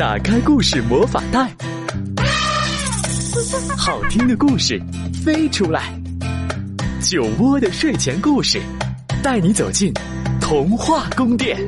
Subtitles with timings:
[0.00, 1.54] 打开故事魔法袋，
[3.76, 4.82] 好听的故事
[5.22, 5.92] 飞出来。
[7.02, 8.58] 酒窝的睡前故事，
[9.22, 9.92] 带你走进
[10.40, 11.58] 童话宫殿。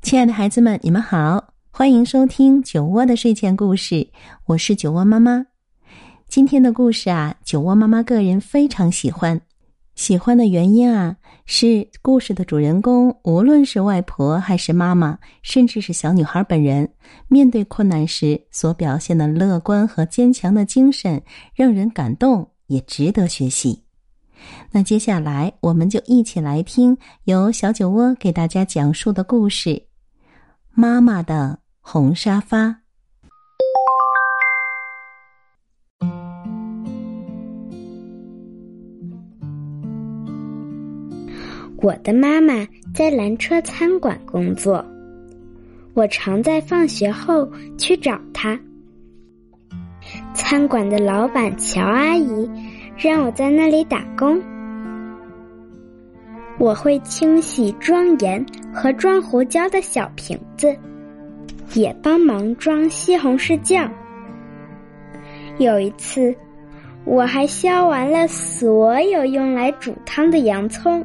[0.00, 4.08] 亲爱的孩子们，你们好，欢迎收听酒窝的睡前故事，
[4.46, 5.44] 我是酒窝妈妈。
[6.28, 9.38] 今天的故事啊，酒窝妈妈个人非常喜欢。
[9.96, 11.16] 喜欢的原因啊，
[11.46, 16.86] 是故事的主人公，无论是外婆还是妈妈，甚至是小女孩本人，
[17.28, 21.22] 面对困难时所表现的乐观和坚强的精神，
[21.54, 23.82] 让人感动，也值得学习。
[24.70, 29.70] 那接下来，我们就一起来听由小酒窝给大家讲述的故事
[30.74, 32.66] 《妈妈的红沙发》。
[41.82, 44.84] 我的妈妈在缆车餐馆工作，
[45.92, 48.58] 我常在放学后去找她。
[50.34, 52.50] 餐馆的老板乔阿姨
[52.96, 54.40] 让我在那里打工，
[56.58, 60.74] 我会清洗装盐和装胡椒的小瓶子，
[61.74, 63.92] 也帮忙装西红柿酱。
[65.58, 66.34] 有一次，
[67.04, 71.04] 我还削完了所有用来煮汤的洋葱。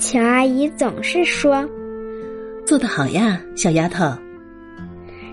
[0.00, 1.62] 乔阿姨总是说
[2.64, 4.06] ：“做得好呀，小丫头。”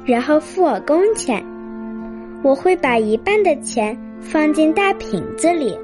[0.05, 1.41] 然后付我工钱。
[2.43, 5.75] 我会把一半的钱放进大瓶子里，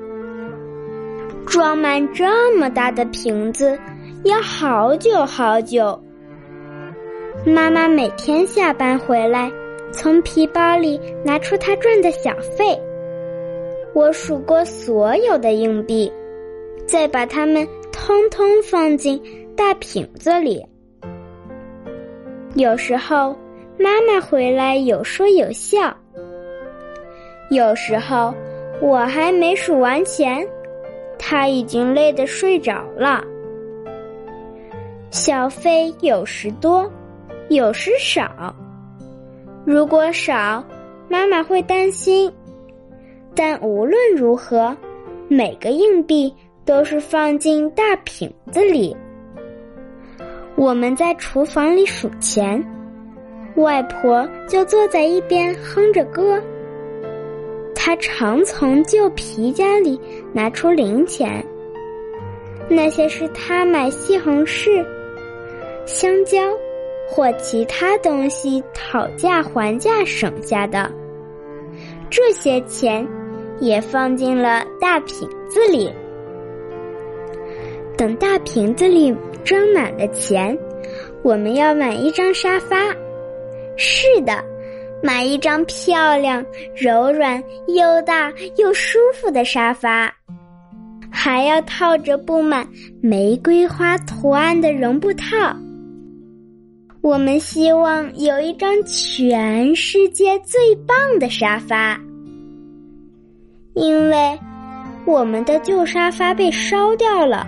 [1.45, 3.79] 装满这么大的瓶子
[4.25, 5.97] 要好久好久。
[7.45, 9.49] 妈妈每天下班回来，
[9.93, 12.77] 从皮包里拿出她赚的小费。
[13.95, 16.11] 我数过所有的硬币，
[16.85, 17.65] 再把它们。
[18.05, 19.17] 通通放进
[19.55, 20.61] 大瓶子里。
[22.53, 23.33] 有时候
[23.79, 25.95] 妈妈回来有说有笑，
[27.49, 28.35] 有时候
[28.81, 30.45] 我还没数完钱，
[31.17, 33.23] 她已经累得睡着了。
[35.09, 36.91] 小费有时多，
[37.47, 38.53] 有时少。
[39.63, 40.61] 如果少，
[41.07, 42.29] 妈妈会担心。
[43.33, 44.75] 但无论如何，
[45.29, 46.35] 每个硬币。
[46.65, 48.95] 都是放进大瓶子里。
[50.55, 52.63] 我们在厨房里数钱，
[53.55, 56.41] 外婆就坐在一边哼着歌。
[57.75, 59.99] 她常从旧皮夹里
[60.31, 61.45] 拿出零钱，
[62.69, 64.85] 那些是她买西红柿、
[65.85, 66.37] 香蕉
[67.09, 70.89] 或其他东西讨价还价省下的。
[72.09, 73.05] 这些钱
[73.59, 75.91] 也放进了大瓶子里。
[78.03, 79.15] 等大瓶子里
[79.45, 80.57] 装满了钱，
[81.23, 82.75] 我们要买一张沙发。
[83.77, 84.43] 是的，
[85.01, 90.13] 买一张漂亮、柔软又大又舒服的沙发，
[91.09, 92.67] 还要套着布满
[93.01, 95.55] 玫瑰花图案的绒布套。
[97.01, 101.97] 我们希望有一张全世界最棒的沙发，
[103.75, 104.37] 因为
[105.05, 107.47] 我们的旧沙发被烧掉了。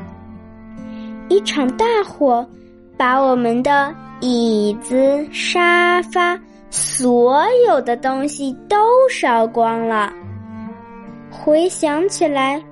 [1.28, 2.48] 一场大火，
[2.98, 8.78] 把我们的椅子、沙发，所有的东西都
[9.10, 10.14] 烧光了。
[11.30, 12.64] 回想起来，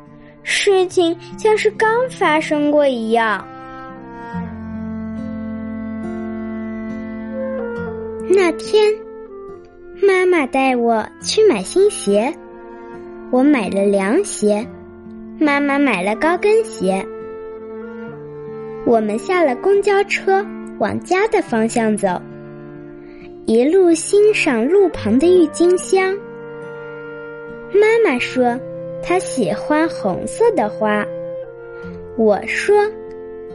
[0.44, 3.46] 事情像是刚发生过一样。
[8.30, 8.94] 那天，
[10.02, 12.34] 妈妈带我去买新鞋，
[13.32, 14.66] 我买了凉鞋，
[15.40, 17.06] 妈妈买了高跟鞋。
[18.86, 20.46] 我们下了公交车，
[20.78, 22.22] 往家的方向走，
[23.46, 26.14] 一路欣赏路旁的郁金香。
[27.72, 28.60] 妈妈说
[29.02, 31.06] 她喜欢红色的花，
[32.18, 32.76] 我说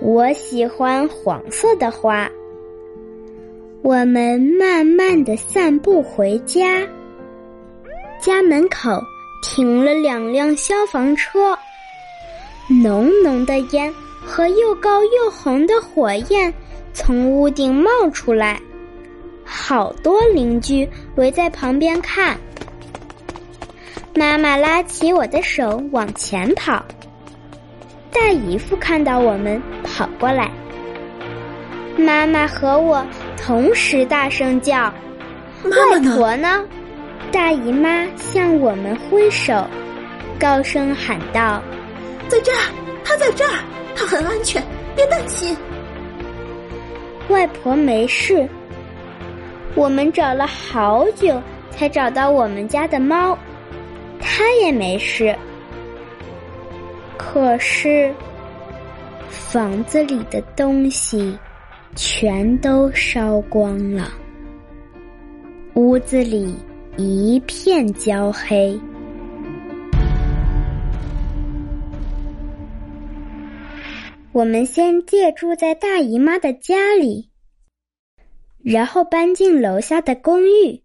[0.00, 2.28] 我喜欢黄色的花。
[3.82, 6.82] 我们慢慢的散步回家，
[8.20, 8.90] 家门口
[9.42, 11.56] 停了两辆消防车，
[12.82, 13.92] 浓浓的烟。
[14.28, 16.52] 和又高又红的火焰
[16.92, 18.60] 从屋顶冒出来，
[19.42, 20.86] 好多邻居
[21.16, 22.38] 围在旁边看。
[24.14, 26.84] 妈妈拉起我的手往前跑，
[28.12, 30.50] 大姨夫看到我们跑过来，
[31.96, 33.04] 妈妈和我
[33.36, 34.92] 同时大声叫
[35.64, 36.62] ：“外婆呢？”
[37.32, 39.66] 大姨妈向我们挥手，
[40.38, 41.62] 高声喊道
[42.28, 42.62] ：“在这儿，
[43.02, 43.58] 她在这儿。”
[43.98, 44.62] 他很安全，
[44.94, 45.56] 别担心。
[47.30, 48.48] 外婆没事。
[49.74, 51.42] 我们找了好久
[51.72, 53.36] 才找到我们家的猫，
[54.20, 55.34] 它也没事。
[57.16, 58.14] 可是，
[59.28, 61.36] 房子里的东西
[61.96, 64.12] 全都烧光了，
[65.74, 66.54] 屋子里
[66.96, 68.78] 一片焦黑。
[74.38, 77.28] 我们先借住在大姨妈的家里，
[78.62, 80.80] 然后搬进楼下的公寓。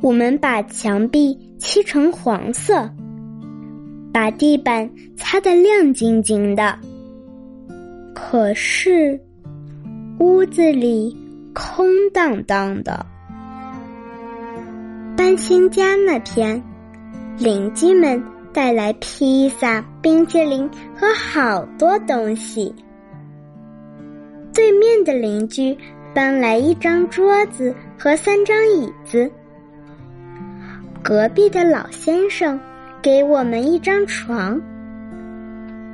[0.00, 2.88] 我们把墙壁漆成黄色，
[4.12, 6.78] 把地板擦得亮晶晶的。
[8.14, 9.20] 可是，
[10.20, 11.16] 屋子里
[11.52, 13.04] 空荡荡的。
[15.16, 16.62] 搬新家那天，
[17.40, 18.22] 邻居们。
[18.52, 22.74] 带来披萨、冰淇淋和好多东西。
[24.54, 25.76] 对面的邻居
[26.14, 29.30] 搬来一张桌子和三张椅子。
[31.02, 32.58] 隔壁的老先生
[33.02, 34.60] 给我们一张床，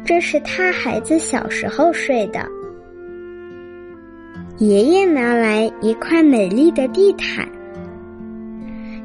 [0.04, 2.46] 这是他孩子小时候睡的。
[4.58, 7.46] 爷爷拿来一块美丽的地毯，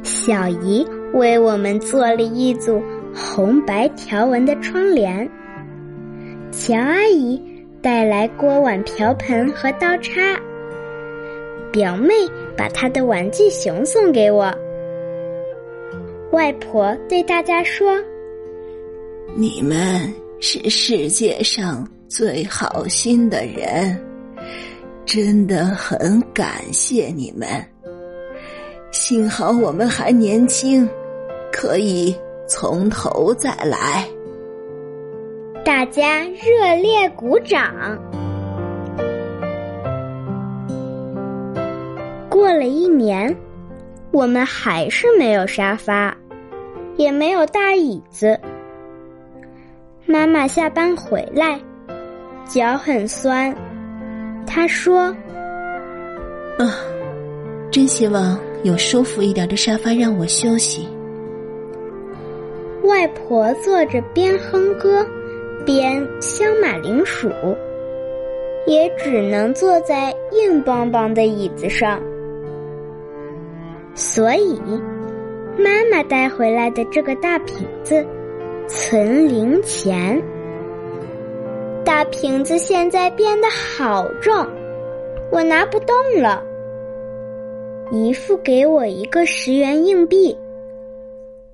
[0.03, 2.81] 小姨为我们做了一组。
[3.15, 5.27] 红白条纹的窗帘，
[6.59, 7.39] 乔阿姨
[7.83, 10.19] 带来锅碗瓢盆和刀叉。
[11.71, 12.13] 表妹
[12.57, 14.51] 把她的玩具熊送给我。
[16.31, 17.93] 外婆对大家说
[19.35, 23.95] ：“你们是世界上最好心的人，
[25.05, 27.47] 真的很感谢你们。
[28.91, 30.89] 幸好我们还年轻，
[31.51, 32.15] 可以。”
[32.49, 34.07] 从头再来！
[35.87, 37.97] 大家热烈鼓掌。
[42.29, 43.33] 过了一年，
[44.11, 46.13] 我们还是没有沙发，
[46.97, 48.37] 也没有大椅子。
[50.05, 51.57] 妈妈下班回来，
[52.45, 53.55] 脚很酸。
[54.45, 55.03] 她说
[56.59, 56.83] ：“啊，
[57.71, 60.85] 真希望有舒服一点的沙发让我休息。”
[62.83, 65.07] 外婆坐着边哼歌，
[65.67, 67.29] 边削马铃薯，
[68.65, 72.01] 也只能坐在硬邦邦的椅子上。
[73.93, 74.57] 所以，
[75.57, 78.05] 妈妈带回来的这个大瓶子
[78.65, 80.23] 存零钱。
[81.83, 84.47] 大瓶子现在变得好重，
[85.29, 86.41] 我拿不动了。
[87.91, 90.37] 姨父给我一个十元硬币。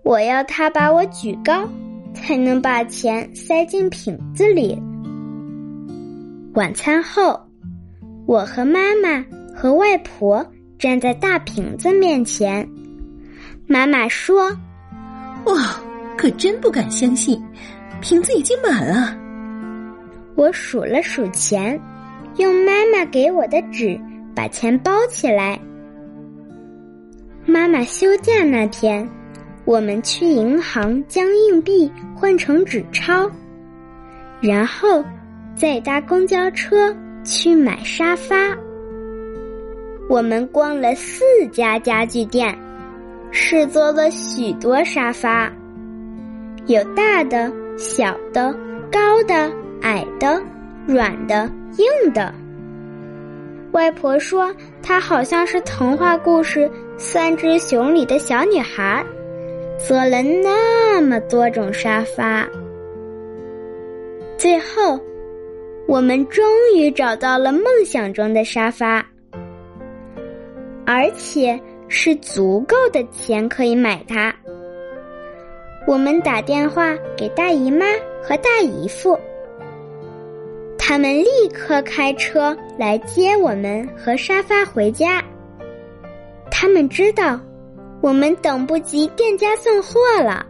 [0.03, 1.67] 我要他把我举高，
[2.13, 4.81] 才能把钱塞进瓶子里。
[6.53, 7.39] 晚餐后，
[8.25, 9.25] 我和妈妈
[9.55, 10.45] 和外婆
[10.77, 12.67] 站在大瓶子面前。
[13.65, 14.49] 妈妈说
[15.45, 15.79] ：“哇，
[16.17, 17.41] 可真不敢相信，
[18.01, 19.17] 瓶子已经满了。”
[20.35, 21.79] 我数了数钱，
[22.37, 23.99] 用妈妈给我的纸
[24.35, 25.59] 把钱包起来。
[27.45, 29.07] 妈妈休假那天。
[29.65, 33.29] 我们去银行将硬币换成纸钞，
[34.41, 35.03] 然后
[35.55, 36.93] 再搭公交车
[37.23, 38.35] 去买沙发。
[40.09, 42.53] 我们逛了四家家具店，
[43.31, 45.49] 试坐了许多沙发，
[46.65, 48.53] 有大的、小的、
[48.91, 49.49] 高的、
[49.81, 50.43] 矮的、
[50.85, 52.33] 软的、硬的。
[53.71, 59.03] 外婆说，她好像是童话故事《三只熊》里的小女孩。
[59.77, 62.47] 做了那么多种沙发，
[64.37, 64.99] 最后，
[65.87, 69.05] 我们终于找到了梦想中的沙发，
[70.85, 74.33] 而且是足够的钱可以买它。
[75.85, 77.85] 我们打电话给大姨妈
[78.21, 79.19] 和大姨夫，
[80.77, 85.21] 他们立刻开车来接我们和沙发回家。
[86.49, 87.37] 他们知道。
[88.03, 90.45] 我们等不及店家送货了。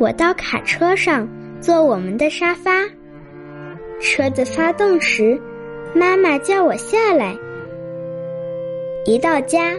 [0.00, 1.28] 我到卡车上
[1.60, 2.72] 坐我们的沙发，
[4.00, 5.40] 车子发动时，
[5.94, 7.36] 妈妈叫我下来。
[9.06, 9.72] 一到家，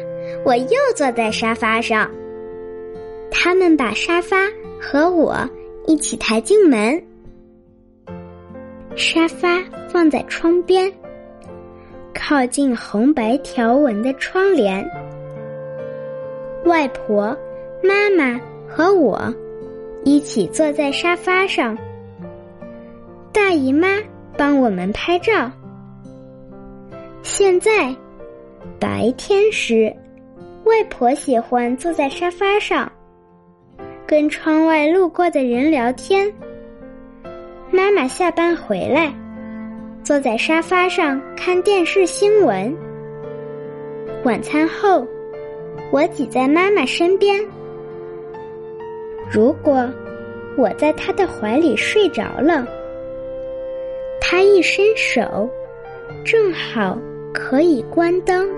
[0.45, 2.09] 我又坐在沙发上。
[3.29, 4.37] 他们把沙发
[4.79, 5.37] 和我
[5.87, 7.03] 一起抬进门，
[8.95, 10.89] 沙发放在窗边，
[12.13, 14.89] 靠近红白条纹的窗帘。
[16.65, 17.35] 外婆、
[17.83, 19.33] 妈妈和我
[20.03, 21.77] 一起坐在沙发上，
[23.31, 23.97] 大姨妈
[24.37, 25.51] 帮我们拍照。
[27.23, 27.95] 现在，
[28.79, 29.93] 白天时，
[30.65, 32.91] 外婆喜欢坐在沙发上，
[34.05, 36.31] 跟窗外路过的人聊天。
[37.71, 39.13] 妈妈下班回来，
[40.03, 42.75] 坐在沙发上看电视新闻。
[44.23, 45.07] 晚餐后，
[45.91, 47.43] 我挤在妈妈身边。
[49.31, 49.89] 如果
[50.57, 52.67] 我在她的怀里睡着了，
[54.19, 55.49] 她一伸手，
[56.25, 56.97] 正好。
[57.33, 58.49] 可以关灯。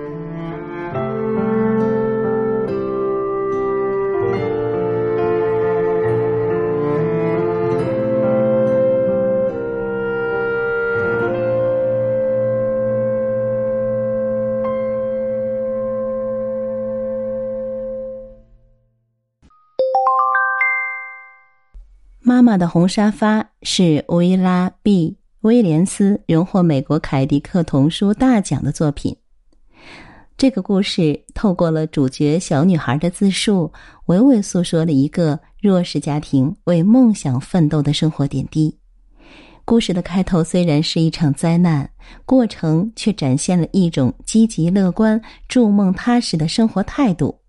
[22.43, 25.15] 妈妈的红沙发是维拉 B。
[25.43, 29.15] 威廉斯荣获美国凯迪克童书大奖的作品。
[30.35, 33.71] 这个故事透过了主角小女孩的自述，
[34.07, 38.77] 娓娓诉说了一个弱势家庭为梦想奋斗的生活点滴。
[39.63, 41.89] 故事的开头虽然是一场灾难，
[42.25, 47.39] 过程却展现了一种积极乐观、筑梦踏实的生活态度，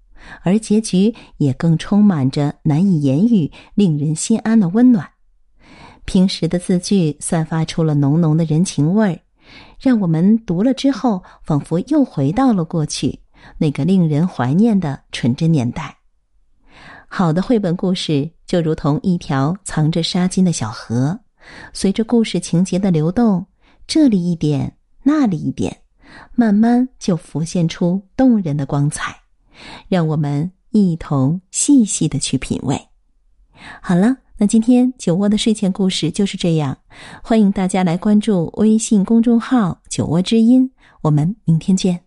[0.43, 5.09] 而结局也更充满着难以言语、令人心安的温暖。
[6.05, 9.19] 平时的字句散发出了浓浓的人情味儿，
[9.81, 13.21] 让我们读了之后，仿佛又回到了过去
[13.57, 15.97] 那个令人怀念的纯真年代。
[17.09, 21.19] 好的绘本故事就如同一条藏着纱巾的小河，
[21.73, 23.47] 随着故事情节的流动，
[23.87, 25.75] 这里一点，那里一点，
[26.35, 29.15] 慢慢就浮现出动人的光彩，
[29.89, 32.89] 让我们一同细细的去品味。
[33.81, 34.17] 好了。
[34.37, 36.77] 那今天酒窝的睡前故事就是这样，
[37.23, 42.04] 欢迎大家来关注微信公众号“酒窝之音”，我们明天见。